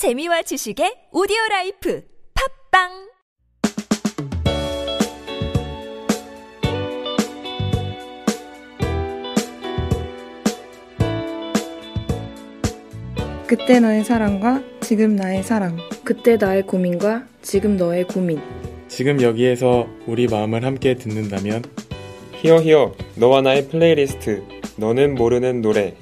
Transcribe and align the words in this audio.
재미와 0.00 0.40
지식의 0.40 1.12
오디오 1.12 1.36
라이프 1.50 2.02
팟빵 2.72 2.88
그때 13.46 13.78
너의 13.78 14.02
사랑과 14.04 14.62
지금 14.80 15.16
나의 15.16 15.42
사랑. 15.42 15.76
그때 16.02 16.38
나의 16.38 16.62
고민과 16.62 17.26
지금 17.42 17.76
너의 17.76 18.04
고민. 18.04 18.40
지금 18.88 19.20
여기에서 19.20 19.86
우리 20.06 20.26
마음을 20.28 20.64
함께 20.64 20.94
듣는다면 20.94 21.62
히어 22.36 22.62
히어 22.62 22.94
너와 23.16 23.42
나의 23.42 23.68
플레이리스트 23.68 24.44
너는 24.78 25.14
모르는 25.14 25.60
노래 25.60 25.94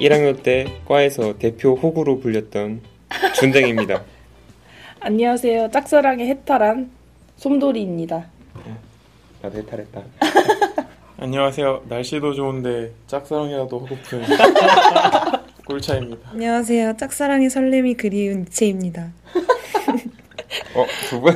1학년 0.00 0.42
때 0.42 0.66
과에서 0.86 1.38
대표 1.38 1.74
호구로 1.74 2.20
불렸던 2.20 2.80
준댕입니다. 3.34 4.02
안녕하세요. 5.00 5.70
짝사랑의 5.70 6.26
해탈한 6.28 6.90
솜돌이입니다. 7.36 8.26
나도 9.42 9.58
해탈했다. 9.58 10.02
안녕하세요. 11.18 11.84
날씨도 11.88 12.34
좋은데 12.34 12.92
짝사랑이라도 13.06 13.78
하고픈 13.80 14.22
꿀차입니다. 15.66 16.30
안녕하세요. 16.32 16.96
짝사랑의 16.96 17.50
설렘이 17.50 17.94
그리운 17.94 18.42
이채입니다. 18.42 19.12
어, 20.74 20.86
두 21.08 21.20
분? 21.20 21.32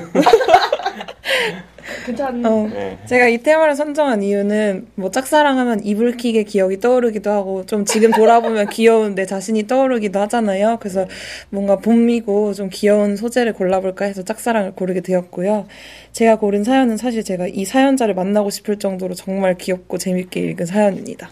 괜찮. 2.05 2.45
어, 2.45 2.69
네. 2.73 2.99
제가 3.07 3.29
이 3.29 3.39
테마를 3.39 3.75
선정한 3.75 4.23
이유는 4.23 4.89
뭐 4.95 5.11
짝사랑하면 5.11 5.85
이불킥의 5.85 6.45
기억이 6.45 6.81
떠오르기도 6.81 7.31
하고 7.31 7.67
좀 7.67 7.85
지금 7.85 8.11
돌아보면 8.11 8.69
귀여운 8.73 9.15
내 9.15 9.27
자신이 9.27 9.67
떠오르기도 9.67 10.19
하잖아요. 10.21 10.79
그래서 10.81 11.07
뭔가 11.51 11.77
봄이고 11.77 12.55
좀 12.55 12.69
귀여운 12.73 13.17
소재를 13.17 13.53
골라볼까 13.53 14.05
해서 14.05 14.23
짝사랑을 14.23 14.73
고르게 14.73 15.01
되었고요. 15.01 15.67
제가 16.13 16.37
고른 16.37 16.65
사연은 16.65 16.97
사실 16.97 17.25
제가 17.25 17.47
이 17.47 17.65
사연자를 17.65 18.15
만나고 18.15 18.51
싶을 18.51 18.79
정도로 18.79 19.15
정말 19.15 19.57
귀엽고 19.57 19.99
재밌게 19.99 20.41
읽은 20.41 20.67
사연입니다. 20.67 21.31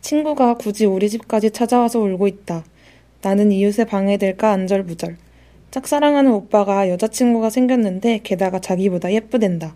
친구가 0.00 0.54
굳이 0.54 0.84
우리 0.84 1.08
집까지 1.08 1.50
찾아와서 1.52 2.00
울고 2.00 2.26
있다. 2.26 2.64
나는 3.22 3.52
이웃에 3.52 3.84
방해될까 3.84 4.50
안절부절. 4.50 5.16
짝사랑하는 5.72 6.30
오빠가 6.32 6.90
여자친구가 6.90 7.48
생겼는데 7.48 8.20
게다가 8.22 8.58
자기보다 8.58 9.10
예쁘댄다. 9.10 9.74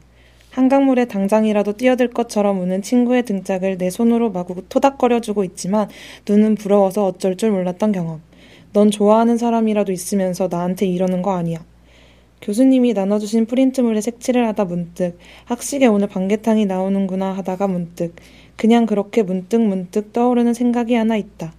한강물에 0.51 1.07
당장이라도 1.07 1.73
뛰어들 1.73 2.09
것처럼 2.09 2.61
우는 2.61 2.83
친구의 2.83 3.23
등짝을 3.23 3.79
내 3.79 3.89
손으로 3.89 4.31
마구 4.31 4.63
토닥거려주고 4.69 5.43
있지만 5.45 5.89
눈은 6.29 6.57
부러워서 6.57 7.07
어쩔 7.07 7.39
줄 7.39 7.51
몰랐던 7.51 7.93
경험. 7.93 8.21
넌 8.75 8.91
좋아하는 8.91 9.39
사람이라도 9.39 9.91
있으면서 9.91 10.49
나한테 10.51 10.85
이러는 10.85 11.23
거 11.23 11.35
아니야. 11.35 11.65
교수님이 12.43 12.93
나눠주신 12.93 13.47
프린트물에 13.47 14.03
색칠을 14.03 14.47
하다 14.49 14.67
문득 14.67 15.19
학식에 15.47 15.87
오늘 15.87 16.09
반개탕이 16.09 16.67
나오는구나 16.67 17.33
하다가 17.33 17.69
문득 17.69 18.15
그냥 18.57 18.85
그렇게 18.85 19.23
문득 19.23 19.63
문득 19.63 20.13
떠오르는 20.13 20.53
생각이 20.53 20.93
하나 20.93 21.17
있다. 21.17 21.55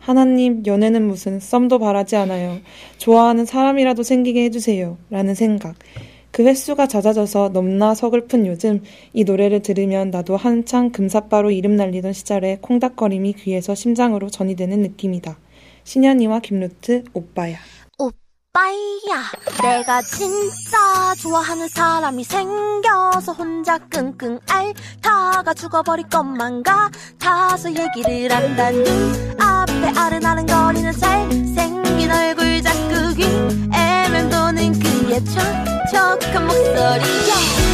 하나님, 0.00 0.64
연애는 0.66 1.06
무슨 1.06 1.38
썸도 1.38 1.78
바라지 1.78 2.16
않아요. 2.16 2.58
좋아하는 2.96 3.44
사람이라도 3.44 4.02
생기게 4.02 4.44
해주세요. 4.44 4.96
라는 5.10 5.34
생각. 5.34 5.76
그 6.30 6.46
횟수가 6.46 6.86
잦아져서 6.86 7.50
넘나 7.52 7.94
서글픈 7.94 8.46
요즘 8.46 8.82
이 9.12 9.24
노래를 9.24 9.60
들으면 9.60 10.10
나도 10.10 10.36
한창 10.36 10.90
금사빠로 10.90 11.50
이름 11.50 11.76
날리던 11.76 12.14
시절에 12.14 12.58
콩닥거림이 12.62 13.34
귀에서 13.34 13.74
심장으로 13.74 14.30
전이 14.30 14.56
되는 14.56 14.80
느낌이다. 14.80 15.38
신현이와 15.84 16.40
김루트, 16.40 17.04
오빠야. 17.12 17.58
오빠야 18.52 19.30
내가 19.62 20.02
진짜 20.02 21.14
좋아하는 21.20 21.68
사람이 21.68 22.24
생겨서 22.24 23.32
혼자 23.32 23.78
끙끙 23.78 24.40
앓다가 24.48 25.54
죽어버릴 25.54 26.08
것만 26.08 26.64
같아서 26.64 27.68
얘기를 27.70 28.34
한다. 28.34 28.70
눈앞에 28.70 29.92
아른아른거리는 29.96 30.92
잘생긴 30.92 32.10
얼굴 32.10 32.60
자꾸 32.62 33.14
귀에 33.14 34.08
맴도는 34.10 34.80
그의 34.80 35.24
촉촉한 35.24 36.46
목소리야 36.46 37.69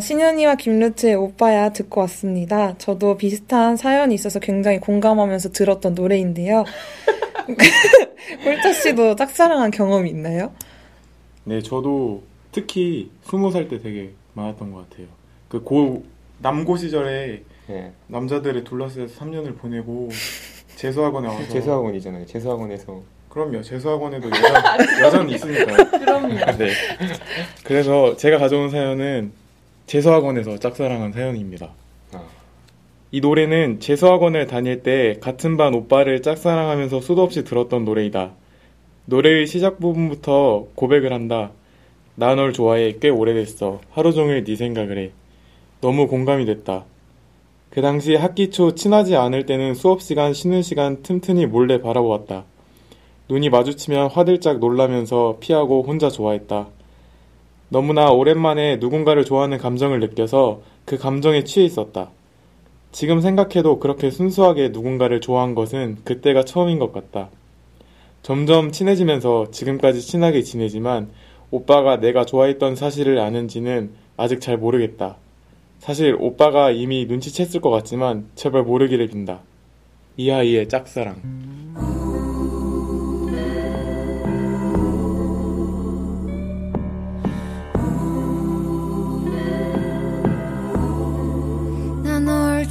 어, 0.00 0.02
신현이와 0.02 0.54
김루트의 0.54 1.14
오빠야 1.14 1.74
듣고 1.74 2.00
왔습니다. 2.00 2.74
저도 2.78 3.18
비슷한 3.18 3.76
사연이 3.76 4.14
있어서 4.14 4.40
굉장히 4.40 4.80
공감하면서 4.80 5.50
들었던 5.50 5.92
노래인데요. 5.94 6.64
꿀짜 8.42 8.72
씨도 8.72 9.16
짝사랑한 9.16 9.70
경험이 9.70 10.08
있나요? 10.08 10.54
네, 11.44 11.60
저도 11.60 12.22
특히 12.50 13.10
스무 13.24 13.50
살 13.52 13.68
때 13.68 13.78
되게 13.78 14.12
많았던 14.32 14.72
것 14.72 14.88
같아요. 14.88 15.06
그 15.50 15.62
고 15.62 16.04
남고 16.38 16.78
시절에 16.78 17.42
네. 17.66 17.92
남자들을 18.06 18.64
둘러싸여서 18.64 19.20
3년을 19.20 19.58
보내고 19.58 20.08
재수학원에 20.76 21.28
와서 21.28 21.46
재수학원이잖아요. 21.48 22.24
재수학원에서 22.24 23.02
그럼요. 23.28 23.60
재수학원에도 23.60 24.30
여자, 24.30 24.78
여자는 25.04 25.28
있으니까요. 25.28 25.76
그럼요. 25.90 26.36
네. 26.56 26.70
그래서 27.64 28.16
제가 28.16 28.38
가져온 28.38 28.70
사연은 28.70 29.32
재수학원에서 29.90 30.56
짝사랑한 30.58 31.12
사연입니다. 31.12 31.70
아. 32.12 32.22
이 33.10 33.20
노래는 33.20 33.80
재수학원을 33.80 34.46
다닐 34.46 34.84
때 34.84 35.16
같은 35.20 35.56
반 35.56 35.74
오빠를 35.74 36.22
짝사랑하면서 36.22 37.00
수도 37.00 37.24
없이 37.24 37.42
들었던 37.42 37.84
노래이다. 37.84 38.30
노래의 39.06 39.48
시작 39.48 39.80
부분부터 39.80 40.68
고백을 40.76 41.12
한다. 41.12 41.50
나 42.14 42.36
널 42.36 42.52
좋아해 42.52 42.98
꽤 43.00 43.08
오래됐어. 43.08 43.80
하루 43.90 44.12
종일 44.12 44.44
네 44.44 44.54
생각을 44.54 44.96
해. 44.96 45.10
너무 45.80 46.06
공감이 46.06 46.44
됐다. 46.44 46.84
그 47.70 47.82
당시 47.82 48.14
학기 48.14 48.50
초 48.50 48.76
친하지 48.76 49.16
않을 49.16 49.44
때는 49.44 49.74
수업 49.74 50.02
시간 50.02 50.32
쉬는 50.32 50.62
시간 50.62 51.02
틈틈이 51.02 51.46
몰래 51.46 51.80
바라보았다. 51.80 52.44
눈이 53.28 53.50
마주치면 53.50 54.10
화들짝 54.10 54.60
놀라면서 54.60 55.38
피하고 55.40 55.82
혼자 55.82 56.10
좋아했다. 56.10 56.68
너무나 57.70 58.10
오랜만에 58.10 58.76
누군가를 58.76 59.24
좋아하는 59.24 59.56
감정을 59.56 60.00
느껴서 60.00 60.60
그 60.84 60.98
감정에 60.98 61.44
취해 61.44 61.64
있었다. 61.64 62.10
지금 62.90 63.20
생각해도 63.20 63.78
그렇게 63.78 64.10
순수하게 64.10 64.70
누군가를 64.70 65.20
좋아한 65.20 65.54
것은 65.54 65.98
그때가 66.04 66.44
처음인 66.44 66.80
것 66.80 66.92
같다. 66.92 67.30
점점 68.22 68.72
친해지면서 68.72 69.52
지금까지 69.52 70.00
친하게 70.00 70.42
지내지만 70.42 71.10
오빠가 71.52 72.00
내가 72.00 72.24
좋아했던 72.24 72.74
사실을 72.74 73.18
아는지는 73.20 73.92
아직 74.16 74.40
잘 74.40 74.58
모르겠다. 74.58 75.16
사실 75.78 76.16
오빠가 76.18 76.72
이미 76.72 77.06
눈치챘을 77.06 77.60
것 77.60 77.70
같지만 77.70 78.26
제발 78.34 78.64
모르기를 78.64 79.06
빈다. 79.06 79.40
이 80.16 80.30
아이의 80.30 80.68
짝사랑. 80.68 81.59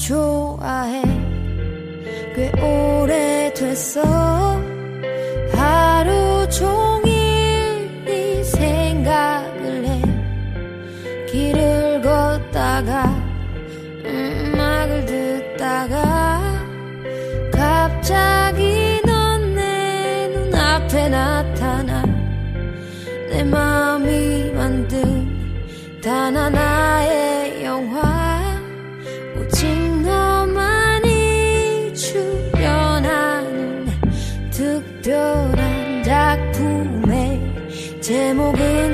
좋아해. 0.10 1.04
꽤 2.36 2.52
오래됐어. 2.60 4.02
하루 5.54 6.50
종일 6.50 8.04
네 8.06 8.44
생각을 8.44 9.86
해. 9.86 10.02
길을 11.28 12.02
걷다가 12.02 13.16
음악을 14.04 15.06
듣다가 15.06 16.42
갑자기 17.52 19.00
넌 19.06 19.54
내 19.54 20.28
눈앞에 20.30 21.10
나타나. 21.10 22.04
내 23.30 23.44
마음이 23.44 24.54
만든 24.54 26.02
단 26.02 26.36
하나 26.36 26.69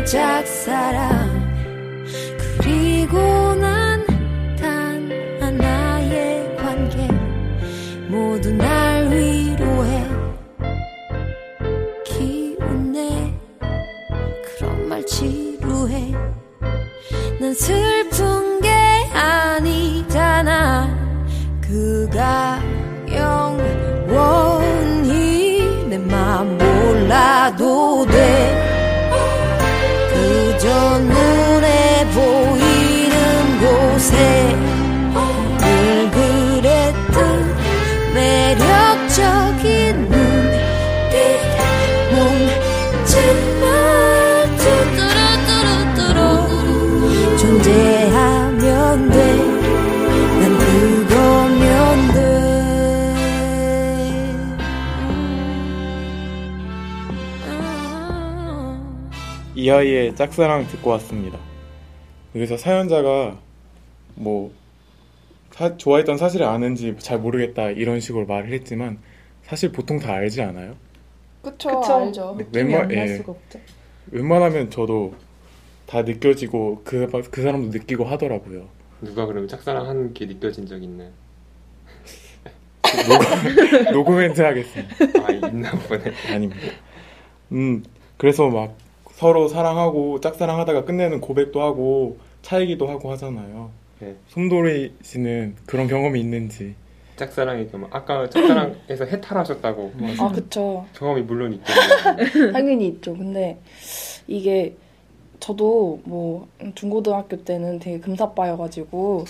짝사랑. 0.05 1.45
그리고 2.59 3.17
난 3.55 4.05
단 4.59 5.09
하나의 5.41 6.55
관계. 6.57 7.07
모두 8.07 8.51
날 8.53 9.09
위로해. 9.11 10.05
기운내. 12.05 13.33
그런 14.57 14.87
말 14.89 15.05
지루해. 15.05 16.11
난 17.39 17.53
슬픈 17.53 18.61
게 18.61 18.69
아니잖아. 19.13 20.87
그가 21.61 22.59
영원히 23.11 24.85
내 25.89 25.97
맘 25.97 26.57
몰라도 26.57 28.05
이 59.65 59.69
아이의 59.71 60.15
짝사랑 60.15 60.67
듣고 60.67 60.91
왔습니다. 60.91 61.39
여기서 62.35 62.55
사연자가 62.55 63.39
뭐 64.13 64.51
사- 65.49 65.75
좋아했던 65.75 66.19
사실을 66.19 66.45
아는지 66.45 66.95
잘 66.99 67.17
모르겠다 67.17 67.71
이런 67.71 67.99
식으로 67.99 68.27
말을 68.27 68.53
했지만 68.53 68.99
사실 69.41 69.71
보통 69.71 69.97
다 69.97 70.13
알지 70.13 70.43
않아요? 70.43 70.75
그쵸, 71.41 71.81
그쵸. 71.81 71.93
알죠. 71.95 72.35
네, 72.37 72.45
웬만 72.53 72.91
예, 72.91 73.07
수가 73.17 73.31
없죠. 73.31 73.59
웬만하면 74.11 74.69
저도 74.69 75.15
다 75.87 76.03
느껴지고 76.03 76.83
그, 76.85 77.09
그 77.31 77.41
사람도 77.41 77.75
느끼고 77.75 78.05
하더라고요. 78.05 78.67
누가 79.01 79.25
그러면 79.25 79.47
짝사랑하는 79.47 80.13
게 80.13 80.27
느껴진 80.27 80.67
적 80.67 80.77
있나요? 80.83 81.09
노코멘트 83.91 84.43
하겠습니다. 84.43 84.95
아 85.25 85.31
있나 85.31 85.71
보네. 85.71 86.13
아닙니다. 86.31 86.61
음, 87.51 87.83
그래서 88.17 88.47
막 88.47 88.77
서로 89.15 89.47
사랑하고 89.47 90.19
짝사랑하다가 90.19 90.83
끝내는 90.85 91.21
고백도 91.21 91.61
하고 91.61 92.17
차이기도 92.41 92.87
하고 92.87 93.11
하잖아요. 93.11 93.71
네. 93.99 94.15
솜돌이 94.27 94.93
씨는 95.01 95.55
그런 95.65 95.87
경험이 95.87 96.19
있는지. 96.19 96.75
짝사랑이 97.15 97.69
경험. 97.71 97.89
아까 97.93 98.29
짝사랑에서 98.29 99.05
해탈하셨다고 99.05 99.93
아, 100.19 100.31
그쵸. 100.33 100.85
경험이 100.97 101.21
물론 101.21 101.53
있겠네요. 101.53 102.51
당연히 102.51 102.87
있죠. 102.87 103.15
근데 103.15 103.57
이게 104.27 104.75
저도 105.39 106.01
뭐 106.03 106.47
중고등학교 106.75 107.37
때는 107.43 107.79
되게 107.79 107.99
금사빠여가지고 107.99 109.23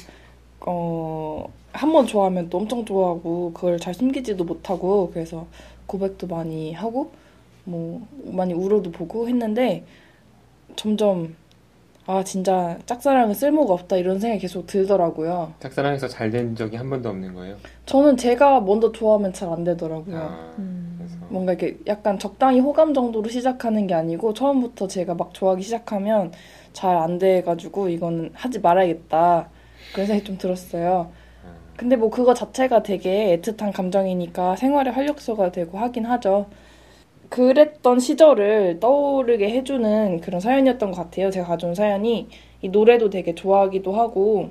어, 0.62 1.54
한 1.74 1.92
번 1.92 2.08
좋아하면 2.08 2.50
또 2.50 2.58
엄청 2.58 2.86
좋아하고 2.86 3.52
그걸 3.54 3.78
잘 3.80 3.94
숨기지도 3.94 4.46
못하고 4.46 5.12
그래서 5.14 5.46
고백도 5.86 6.26
많이 6.28 6.74
하고 6.74 7.12
뭐 7.66 8.06
많이 8.26 8.54
울어도 8.54 8.92
보고 8.92 9.28
했는데 9.28 9.84
점점 10.76 11.36
아 12.08 12.24
진짜 12.24 12.78
짝사랑은 12.86 13.34
쓸모가 13.34 13.74
없다 13.74 13.98
이런 13.98 14.20
생각이 14.20 14.40
계속 14.42 14.68
들더라고요. 14.68 15.54
짝사랑에서 15.60 16.08
잘 16.08 16.30
된 16.30 16.56
적이 16.56 16.78
한 16.78 16.90
번도 16.90 17.10
없는 17.10 17.34
거예요. 17.34 17.56
저는 17.88 18.18
제가 18.18 18.62
먼저 18.62 18.92
좋아하면 18.92 19.34
잘 19.34 19.50
안 19.50 19.64
되더라고요. 19.64 20.18
아, 20.18 20.54
그래서 20.98 21.16
뭔가 21.30 21.54
이렇게 21.54 21.80
약간 21.88 22.20
적당히 22.20 22.60
호감 22.60 22.94
정도로 22.94 23.28
시작하는 23.30 23.88
게 23.88 23.96
아니고 23.96 24.34
처음부터 24.34 24.88
제가 24.88 25.16
막 25.16 25.34
좋아하기 25.34 25.64
시작하면 25.64 26.32
잘 26.74 26.96
안 26.96 27.18
돼가지고 27.18 27.90
이거는 27.90 28.32
하지 28.34 28.60
말아야겠다 28.60 29.50
그런 29.94 30.06
생각이 30.08 30.26
좀 30.28 30.38
들었어요. 30.38 31.12
근데 31.78 31.96
뭐 31.96 32.10
그거 32.10 32.34
자체가 32.36 32.84
되게 32.84 33.38
애틋한 33.42 33.74
감정이니까 33.74 34.56
생활의 34.58 34.94
활력소가 34.94 35.52
되고 35.52 35.78
하긴 35.80 36.06
하죠. 36.06 36.46
그랬던 37.30 38.00
시절을 38.00 38.80
떠오르게 38.80 39.50
해주는 39.50 40.22
그런 40.22 40.40
사연이었던 40.40 40.92
것 40.92 40.98
같아요. 40.98 41.32
제가 41.32 41.48
가져온 41.48 41.76
사연이 41.76 42.28
이 42.62 42.70
노래도 42.70 43.10
되게 43.10 43.36
좋아하기도 43.36 43.92
하고 43.94 44.50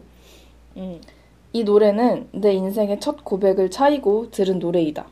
음, 0.76 1.00
이 1.52 1.64
노래는 1.64 2.28
내 2.32 2.52
인생의 2.52 3.00
첫 3.00 3.24
고백을 3.24 3.70
차이고 3.70 4.30
들은 4.30 4.58
노래이다. 4.58 5.06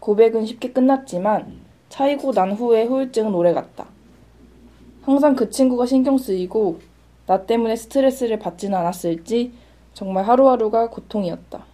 고백은 0.00 0.46
쉽게 0.46 0.72
끝났지만 0.72 1.60
차이고 1.88 2.32
난 2.32 2.52
후의 2.52 2.86
후유증은 2.86 3.34
오래 3.34 3.52
갔다. 3.52 3.86
항상 5.02 5.36
그 5.36 5.50
친구가 5.50 5.86
신경 5.86 6.16
쓰이고 6.18 6.80
나 7.26 7.44
때문에 7.44 7.76
스트레스를 7.76 8.38
받지는 8.38 8.76
않았을지 8.76 9.52
정말 9.92 10.24
하루하루가 10.24 10.90
고통이었다. 10.90 11.64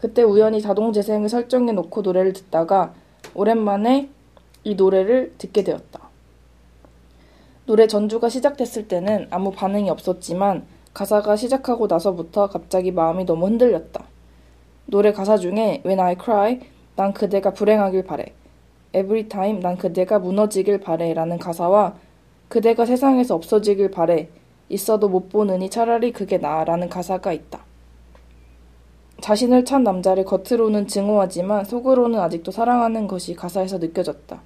그때 0.00 0.22
우연히 0.22 0.60
자동 0.60 0.92
재생을 0.92 1.28
설정해 1.28 1.72
놓고 1.72 2.00
노래를 2.00 2.32
듣다가 2.32 2.94
오랜만에 3.34 4.08
이 4.64 4.74
노래를 4.74 5.34
듣게 5.38 5.64
되었다. 5.64 6.00
노래 7.66 7.86
전주가 7.86 8.28
시작됐을 8.28 8.88
때는 8.88 9.28
아무 9.30 9.52
반응이 9.52 9.90
없었지만 9.90 10.64
가사가 10.92 11.36
시작하고 11.36 11.86
나서부터 11.86 12.48
갑자기 12.48 12.90
마음이 12.90 13.24
너무 13.24 13.46
흔들렸다. 13.46 14.04
노래 14.86 15.12
가사 15.12 15.36
중에 15.36 15.82
When 15.86 16.00
I 16.00 16.16
cry, 16.22 16.60
난 16.96 17.12
그대가 17.12 17.52
불행하길 17.52 18.04
바래. 18.04 18.26
Every 18.92 19.28
time, 19.28 19.60
난 19.60 19.76
그대가 19.76 20.18
무너지길 20.18 20.80
바래. 20.80 21.14
라는 21.14 21.38
가사와 21.38 21.94
그대가 22.48 22.84
세상에서 22.84 23.36
없어지길 23.36 23.92
바래. 23.92 24.28
있어도 24.68 25.08
못 25.08 25.28
보느니 25.28 25.70
차라리 25.70 26.12
그게 26.12 26.38
나아. 26.38 26.64
라는 26.64 26.88
가사가 26.88 27.32
있다. 27.32 27.69
자신을 29.20 29.64
찬 29.64 29.82
남자를 29.84 30.24
겉으로는 30.24 30.86
증오하지만 30.86 31.64
속으로는 31.64 32.18
아직도 32.20 32.50
사랑하는 32.50 33.06
것이 33.06 33.34
가사에서 33.34 33.78
느껴졌다. 33.78 34.40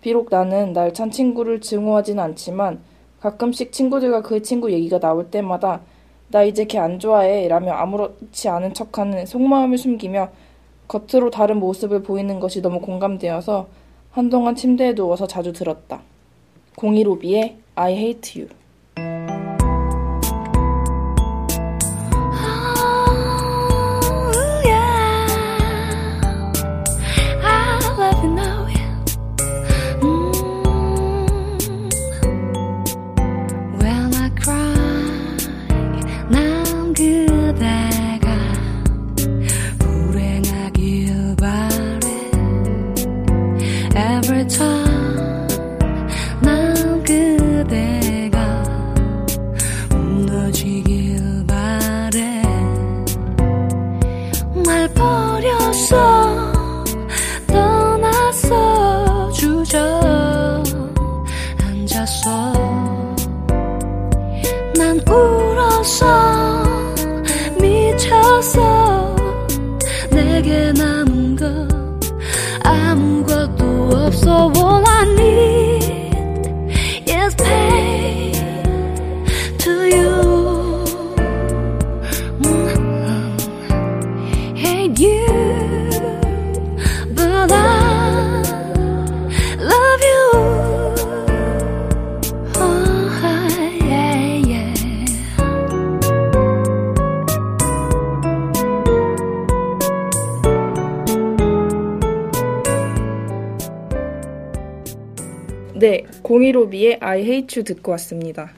비록 0.00 0.28
나는 0.30 0.72
날 0.72 0.92
찬 0.92 1.10
친구를 1.10 1.60
증오하지는 1.60 2.22
않지만 2.22 2.80
가끔씩 3.20 3.72
친구들과 3.72 4.22
그 4.22 4.42
친구 4.42 4.72
얘기가 4.72 4.98
나올 4.98 5.30
때마다 5.30 5.80
나 6.28 6.42
이제 6.42 6.64
걔 6.64 6.78
안 6.78 6.98
좋아해 6.98 7.48
라며 7.48 7.72
아무렇지 7.72 8.48
않은 8.48 8.72
척하는 8.74 9.26
속마음을 9.26 9.76
숨기며 9.76 10.30
겉으로 10.88 11.30
다른 11.30 11.58
모습을 11.58 12.02
보이는 12.02 12.40
것이 12.40 12.62
너무 12.62 12.80
공감되어서 12.80 13.68
한동안 14.10 14.54
침대에 14.56 14.94
누워서 14.94 15.26
자주 15.26 15.52
들었다. 15.52 16.00
015B의 16.76 17.54
I 17.74 17.92
hate 17.94 18.42
you. 18.42 18.59
난 64.90 64.98
울어서 65.06 66.64
미쳤어 67.60 69.14
내게 70.10 70.72
남 70.72 71.09
공이로비의 106.22 106.98
I 107.00 107.20
Hate 107.20 107.60
You 107.60 107.64
듣고 107.64 107.92
왔습니다. 107.92 108.50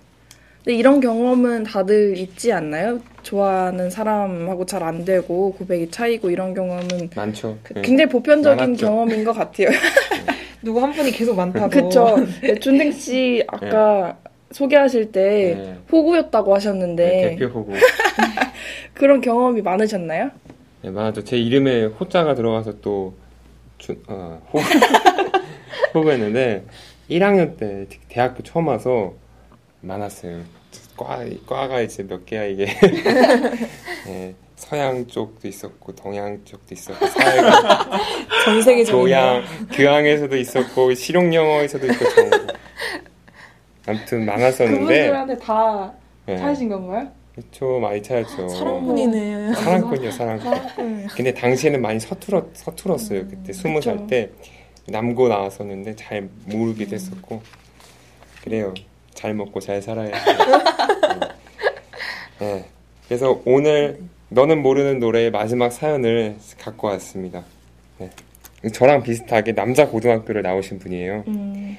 근데 0.65 0.77
이런 0.77 1.01
경험은 1.01 1.65
다들 1.65 2.17
있지 2.17 2.53
않나요? 2.53 3.01
좋아하는 3.23 3.91
사람하고 3.91 4.65
잘 4.67 4.83
안 4.83 5.05
되고 5.05 5.53
고백이 5.55 5.91
차이고 5.91 6.31
이런 6.31 6.55
경험은 6.55 7.11
많죠. 7.15 7.59
네. 7.75 7.83
굉장히 7.83 8.09
보편적인 8.11 8.57
많았죠. 8.59 8.87
경험인 8.87 9.25
것 9.25 9.33
같아요. 9.33 9.69
누구 10.63 10.81
한 10.81 10.93
분이 10.93 11.11
계속 11.13 11.35
많다고. 11.37 11.69
그쵸. 11.69 12.17
네, 12.43 12.55
준생 12.57 12.93
씨 12.93 13.43
아까 13.49 14.17
소개하실 14.53 15.11
때 15.13 15.55
네. 15.57 15.77
호구였다고 15.91 16.55
하셨는데 16.55 17.05
네, 17.07 17.31
대표 17.37 17.47
호구. 17.47 17.73
그런 18.95 19.21
경험이 19.21 19.63
많으셨나요? 19.63 20.31
네, 20.83 20.91
맞아. 20.91 21.23
제 21.25 21.37
이름에 21.39 21.85
호자가 21.87 22.35
들어가서 22.35 22.81
또, 22.81 23.15
주, 23.79 23.97
어, 24.09 24.41
호, 24.53 24.59
호구였는데, 25.95 26.65
1학년 27.19 27.57
때 27.57 27.87
대학교 28.09 28.43
처음 28.43 28.69
와서 28.69 29.15
많았어요. 29.81 30.41
과, 30.97 31.25
과가 31.47 31.81
이제 31.81 32.03
몇 32.07 32.25
개야, 32.27 32.45
이게. 32.45 32.67
네, 34.07 34.35
서양 34.57 35.07
쪽도 35.07 35.49
있었고, 35.49 35.95
동양 35.95 36.45
쪽도 36.45 36.75
있었고, 36.75 37.07
사회가, 37.07 37.91
전 38.45 38.63
세계적인. 38.63 39.01
교양, 39.01 39.43
교양에서도 39.73 40.37
있었고, 40.37 40.95
실용 40.95 41.35
영어에서도 41.35 41.87
있고, 41.87 42.09
전부. 42.11 42.47
아무튼 43.87 44.25
많았었는데, 44.27 44.79
그분들한테 44.79 45.39
다 45.39 45.93
네, 46.27 46.37
차이신 46.37 46.69
건가요? 46.69 47.09
그쵸, 47.35 47.81
많이 47.81 48.03
차였죠. 48.03 48.49
사랑꾼이네. 48.49 49.55
사랑꾼이요, 49.55 50.11
사랑꾼. 50.11 51.07
근데 51.17 51.33
당시에는 51.33 51.81
많이 51.81 51.99
서툴었, 51.99 52.51
서툴었어요. 52.53 53.27
그때 53.29 53.53
스무 53.55 53.81
살 53.81 53.95
그쵸. 53.95 54.07
때 54.07 54.31
남고 54.87 55.29
나왔었는데 55.29 55.97
잘 55.97 56.29
모르기도 56.47 56.95
했었고 56.95 57.43
그래요. 58.43 58.75
잘 59.15 59.35
먹고 59.35 59.61
잘 59.61 59.81
살아야 59.81 60.11
돼. 60.11 60.19
네. 62.41 62.65
그래서 63.07 63.41
오늘 63.45 64.01
너는 64.31 64.63
모르는 64.63 64.99
노래의 64.99 65.31
마지막 65.31 65.71
사연을 65.71 66.37
갖고 66.59 66.89
왔습니다. 66.89 67.45
네. 67.99 68.11
저랑 68.73 69.03
비슷하게 69.03 69.53
남자 69.53 69.89
고등학교를 69.89 70.43
나오신 70.43 70.79
분이에요. 70.79 71.25
음, 71.29 71.77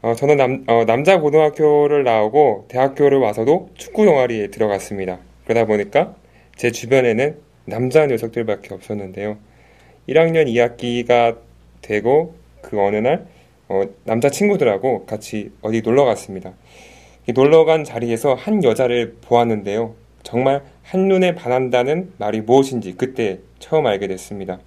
어, 0.00 0.14
저는 0.14 0.36
남, 0.36 0.64
어, 0.66 0.84
남자 0.84 1.20
고등학교를 1.20 2.04
나오고 2.04 2.66
대학교를 2.68 3.18
와서도 3.18 3.70
축구 3.74 4.04
동아리에 4.04 4.48
들어갔습니다. 4.48 5.18
그러다 5.44 5.66
보니까 5.66 6.14
제 6.56 6.70
주변에는 6.70 7.36
남자 7.64 8.06
녀석들밖에 8.06 8.74
없었는데요. 8.74 9.36
1학년 10.08 10.46
2학기가 10.46 11.38
되고 11.82 12.34
그 12.62 12.80
어느 12.80 12.96
날 12.96 13.26
어, 13.68 13.82
남자 14.04 14.30
친구들하고 14.30 15.06
같이 15.06 15.50
어디 15.60 15.82
놀러 15.82 16.04
갔습니다. 16.04 16.52
이 17.28 17.32
놀러 17.32 17.64
간 17.64 17.84
자리에서 17.84 18.34
한 18.34 18.64
여자를 18.64 19.16
보았는데요. 19.20 19.94
정말 20.22 20.62
한눈에 20.82 21.34
반한다는 21.34 22.12
말이 22.18 22.40
무엇인지 22.40 22.94
그때 22.96 23.38
처음 23.58 23.86
알게 23.86 24.06
됐습니다. 24.08 24.58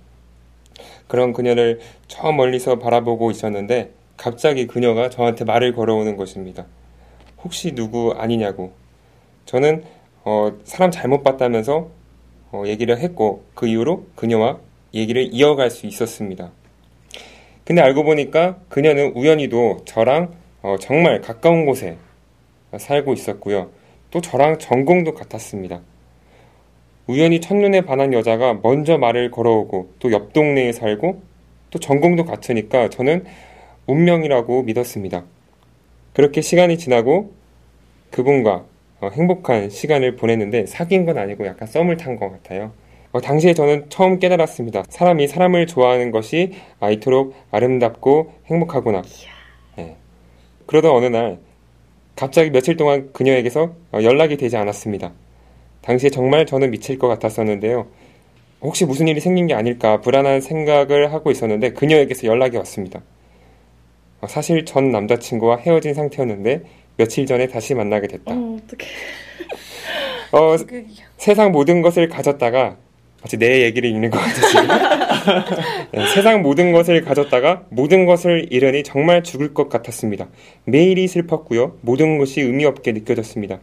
그런 1.07 1.33
그녀를 1.33 1.79
저 2.07 2.31
멀리서 2.31 2.79
바라보고 2.79 3.31
있었는데 3.31 3.91
갑자기 4.17 4.67
그녀가 4.67 5.09
저한테 5.09 5.45
말을 5.45 5.73
걸어오는 5.73 6.15
것입니다. 6.17 6.65
혹시 7.43 7.73
누구 7.73 8.13
아니냐고. 8.17 8.73
저는 9.45 9.83
어, 10.23 10.53
사람 10.63 10.89
잘못 10.89 11.23
봤다면서 11.23 11.89
어, 12.51 12.63
얘기를 12.65 12.97
했고 12.97 13.43
그 13.53 13.67
이후로 13.67 14.07
그녀와 14.15 14.59
얘기를 14.93 15.29
이어갈 15.31 15.69
수 15.69 15.85
있었습니다. 15.85 16.51
근데 17.65 17.81
알고 17.81 18.03
보니까 18.03 18.59
그녀는 18.69 19.11
우연히도 19.15 19.79
저랑 19.85 20.33
어, 20.61 20.77
정말 20.79 21.21
가까운 21.21 21.65
곳에 21.65 21.97
살고 22.77 23.13
있었고요. 23.13 23.71
또 24.11 24.21
저랑 24.21 24.59
전공도 24.59 25.13
같았습니다. 25.13 25.81
우연히 27.07 27.41
첫눈에 27.41 27.81
반한 27.81 28.13
여자가 28.13 28.59
먼저 28.63 28.97
말을 28.97 29.31
걸어오고 29.31 29.93
또 29.99 30.11
옆 30.11 30.33
동네에 30.33 30.71
살고 30.71 31.21
또 31.71 31.79
전공도 31.79 32.25
같으니까 32.25 32.89
저는 32.89 33.25
운명이라고 33.87 34.63
믿었습니다. 34.63 35.23
그렇게 36.13 36.41
시간이 36.41 36.77
지나고 36.77 37.33
그분과 38.11 38.65
어, 39.01 39.09
행복한 39.11 39.69
시간을 39.69 40.15
보냈는데 40.15 40.65
사귄 40.67 41.05
건 41.05 41.17
아니고 41.17 41.45
약간 41.45 41.67
썸을 41.67 41.97
탄 41.97 42.15
것 42.17 42.29
같아요. 42.31 42.71
어, 43.15 43.21
당시에 43.21 43.53
저는 43.53 43.85
처음 43.87 44.19
깨달았습니다. 44.19 44.83
사람이 44.89 45.29
사람을 45.29 45.67
좋아하는 45.67 46.11
것이 46.11 46.51
아, 46.81 46.91
이토록 46.91 47.33
아름답고 47.49 48.33
행복하구나. 48.47 49.03
네. 49.77 49.95
그러던 50.65 50.91
어느 50.91 51.05
날 51.05 51.39
갑자기 52.17 52.49
며칠 52.49 52.75
동안 52.75 53.13
그녀에게서 53.13 53.73
어, 53.93 53.99
연락이 54.03 54.35
되지 54.35 54.57
않았습니다. 54.57 55.13
당시에 55.79 56.09
정말 56.09 56.45
저는 56.45 56.71
미칠 56.71 56.99
것 56.99 57.07
같았었는데요. 57.07 57.87
혹시 58.59 58.83
무슨 58.83 59.07
일이 59.07 59.21
생긴 59.21 59.47
게 59.47 59.53
아닐까 59.53 60.01
불안한 60.01 60.41
생각을 60.41 61.13
하고 61.13 61.31
있었는데 61.31 61.71
그녀에게서 61.71 62.27
연락이 62.27 62.57
왔습니다. 62.57 63.01
어, 64.19 64.27
사실 64.27 64.65
전 64.65 64.91
남자친구와 64.91 65.59
헤어진 65.59 65.93
상태였는데 65.93 66.63
며칠 66.97 67.25
전에 67.25 67.47
다시 67.47 67.75
만나게 67.75 68.07
됐다. 68.07 68.33
어, 68.33 68.57
어떡해. 68.61 68.91
어, 70.33 70.57
세상 71.15 71.53
모든 71.53 71.81
것을 71.81 72.09
가졌다가 72.09 72.75
마치 73.25 73.37
내 73.37 73.63
얘기를 73.63 73.89
읽는 73.89 74.11
것 74.11 74.19
같았어요. 74.19 74.67
네, 75.91 76.07
세상 76.13 76.43
모든 76.43 76.71
것을 76.71 77.01
가졌다가 77.01 77.63
모든 77.69 78.05
것을 78.05 78.45
잃으니 78.51 78.83
정말 78.83 79.23
죽을 79.23 79.55
것 79.55 79.67
같았습니다. 79.67 80.27
매일이 80.65 81.07
슬펐고요. 81.07 81.77
모든 81.81 82.19
것이 82.19 82.41
의미 82.41 82.65
없게 82.65 82.91
느껴졌습니다. 82.91 83.61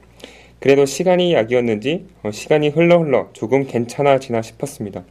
그래도 0.59 0.85
시간이 0.85 1.33
약이었는지 1.35 2.07
어, 2.25 2.33
시간이 2.33 2.71
흘러 2.71 2.99
흘러 2.99 3.29
조금 3.35 3.65
괜찮아지나 3.65 4.43
싶었습니다. 4.43 5.05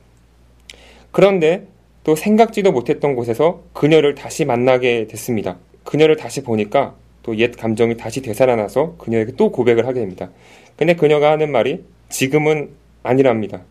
그런데 1.11 1.67
또 2.03 2.17
생각지도 2.17 2.73
못했던 2.73 3.15
곳에서 3.15 3.63
그녀를 3.71 4.15
다시 4.15 4.43
만나게 4.43 5.07
됐습니다. 5.07 5.59
그녀를 5.85 6.17
다시 6.17 6.43
보니까 6.43 6.95
또 7.23 7.35
옛 7.35 7.55
감정이 7.55 7.95
다시 7.95 8.21
되살아나서 8.21 8.95
그녀에게 8.97 9.33
또 9.37 9.49
고백을 9.49 9.87
하게 9.87 10.01
됩니다. 10.01 10.29
근데 10.75 10.95
그녀가 10.95 11.31
하는 11.31 11.53
말이 11.53 11.85
지금은 12.09 12.71
아니랍니다. 13.03 13.61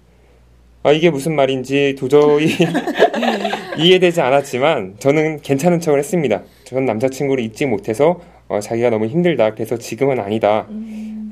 아, 0.83 0.93
이게 0.93 1.11
무슨 1.11 1.35
말인지 1.35 1.95
도저히 1.99 2.57
이해되지 3.77 4.23
않았지만 4.23 4.95
저는 4.99 5.43
괜찮은 5.43 5.81
척을 5.81 5.99
했습니다. 5.99 6.43
전 6.65 6.87
남자친구를 6.87 7.45
잊지 7.45 7.67
못해서 7.67 8.21
어, 8.49 8.61
자기가 8.61 8.89
너무 8.89 9.07
힘들다. 9.07 9.53
그래서 9.53 9.77
지금은 9.77 10.19
아니다. 10.19 10.67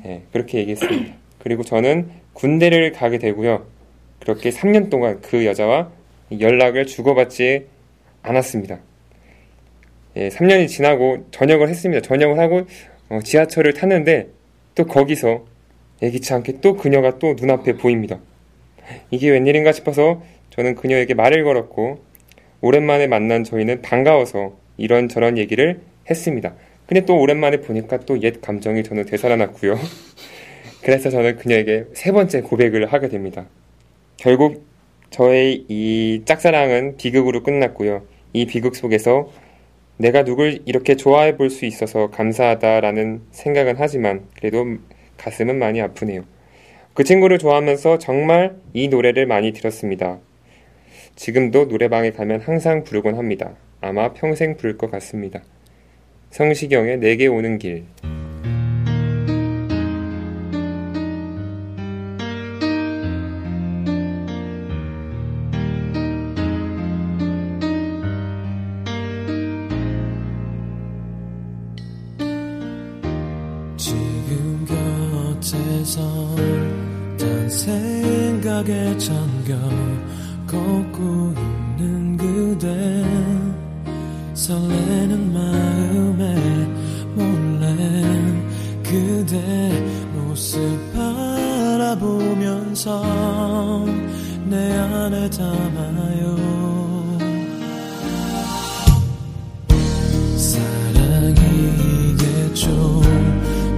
예, 0.05 0.21
그렇게 0.31 0.59
얘기했습니다. 0.59 1.15
그리고 1.39 1.63
저는 1.63 2.09
군대를 2.33 2.91
가게 2.91 3.17
되고요. 3.17 3.65
그렇게 4.19 4.51
3년 4.51 4.91
동안 4.91 5.19
그 5.21 5.45
여자와 5.45 5.89
연락을 6.39 6.85
주고받지 6.85 7.65
않았습니다. 8.21 8.77
예, 10.15 10.29
3년이 10.29 10.67
지나고 10.67 11.25
전역을 11.31 11.69
했습니다. 11.69 12.01
전역을 12.01 12.37
하고 12.37 12.67
어, 13.09 13.19
지하철을 13.23 13.73
탔는데 13.73 14.27
또 14.75 14.85
거기서 14.85 15.45
예기치 16.03 16.33
않게 16.33 16.61
또 16.61 16.75
그녀가 16.75 17.17
또 17.17 17.33
눈앞에 17.33 17.73
보입니다. 17.73 18.19
이게 19.11 19.29
웬일인가 19.29 19.71
싶어서 19.71 20.21
저는 20.51 20.75
그녀에게 20.75 21.13
말을 21.13 21.43
걸었고 21.43 21.99
오랜만에 22.61 23.07
만난 23.07 23.43
저희는 23.43 23.81
반가워서 23.81 24.57
이런저런 24.77 25.37
얘기를 25.37 25.81
했습니다. 26.09 26.55
근데 26.87 27.05
또 27.05 27.19
오랜만에 27.19 27.57
보니까 27.61 27.99
또 27.99 28.17
옛 28.17 28.41
감정이 28.41 28.83
저는 28.83 29.05
되살아났고요. 29.05 29.77
그래서 30.81 31.09
저는 31.09 31.37
그녀에게 31.37 31.85
세 31.93 32.11
번째 32.11 32.41
고백을 32.41 32.91
하게 32.91 33.09
됩니다. 33.09 33.45
결국 34.17 34.65
저의 35.09 35.65
이 35.67 36.21
짝사랑은 36.25 36.97
비극으로 36.97 37.43
끝났고요. 37.43 38.03
이 38.33 38.45
비극 38.45 38.75
속에서 38.75 39.31
내가 39.97 40.23
누굴 40.23 40.61
이렇게 40.65 40.95
좋아해 40.95 41.35
볼 41.35 41.49
수 41.49 41.65
있어서 41.65 42.09
감사하다라는 42.11 43.21
생각은 43.31 43.75
하지만 43.77 44.25
그래도 44.37 44.65
가슴은 45.17 45.59
많이 45.59 45.81
아프네요. 45.81 46.23
그 46.93 47.03
친구를 47.03 47.37
좋아하면서 47.37 47.99
정말 47.99 48.57
이 48.73 48.87
노래를 48.87 49.25
많이 49.25 49.53
들었습니다. 49.53 50.19
지금도 51.15 51.65
노래방에 51.65 52.11
가면 52.11 52.41
항상 52.41 52.83
부르곤 52.83 53.15
합니다. 53.15 53.55
아마 53.81 54.13
평생 54.13 54.57
부를 54.57 54.77
것 54.77 54.91
같습니다. 54.91 55.41
성시경의 56.31 56.99
내게 56.99 57.27
오는 57.27 57.57
길. 57.57 57.85
생각에 78.59 78.97
잠겨 78.97 79.55
걷고 80.47 81.33
있는 81.77 82.17
그대. 82.17 82.67
설레는 84.33 85.33
마음에 85.33 86.35
그대 88.83 89.71
모습 90.13 90.59
바라보면서 90.93 92.85
내 94.45 94.77
안에 94.77 95.29
담아요. 95.29 96.37
사랑이겠죠 100.37 101.51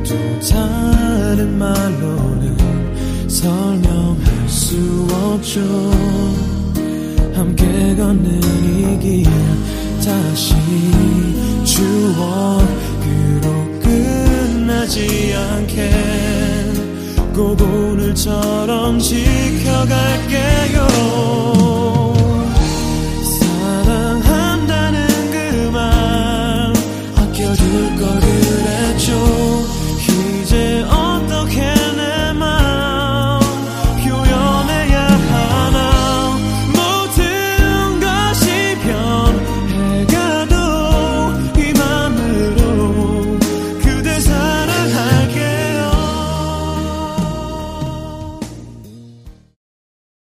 또 0.08 0.16
다른 0.50 1.58
말로는 1.60 2.72
설명할 3.28 4.11
수 4.72 4.78
없죠. 5.12 5.60
함께 7.36 7.66
걷는 7.98 8.40
이길 8.40 9.26
다시 9.98 10.56
추억으로 11.66 12.62
끝나지 13.82 15.34
않게. 15.36 15.92
꼭 17.34 17.62
오늘처럼 17.62 18.98
지켜갈게요 19.00 20.91